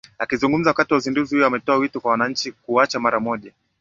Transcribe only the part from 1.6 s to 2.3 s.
wito kwa